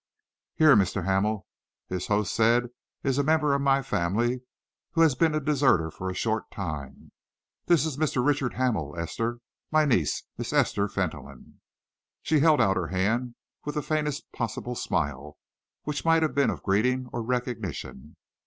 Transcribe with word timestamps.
"Here, 0.55 0.75
Mr. 0.75 1.05
Hamel," 1.05 1.45
his 1.87 2.07
host 2.07 2.33
said, 2.33 2.69
"is 3.03 3.19
a 3.19 3.23
member 3.23 3.53
of 3.53 3.61
my 3.61 3.83
family 3.83 4.41
who 4.93 5.01
has 5.01 5.13
been 5.13 5.35
a 5.35 5.39
deserter 5.39 5.91
for 5.91 6.09
a 6.09 6.15
short 6.15 6.49
time. 6.49 7.11
This 7.67 7.85
is 7.85 7.97
Mr. 7.97 8.25
Richard 8.25 8.55
Hamel, 8.55 8.97
Esther; 8.97 9.41
my 9.69 9.85
niece, 9.85 10.23
Miss 10.39 10.53
Esther 10.53 10.89
Fentolin." 10.89 11.61
She 12.23 12.39
held 12.39 12.59
out 12.59 12.77
her 12.77 12.87
hand 12.87 13.35
with 13.63 13.75
the 13.75 13.83
faintest 13.83 14.23
possible 14.31 14.73
smile, 14.73 15.37
which 15.83 16.03
might 16.03 16.23
have 16.23 16.33
been 16.33 16.49
of 16.49 16.63
greeting 16.63 17.07
or 17.13 17.21
recognition. 17.21 18.15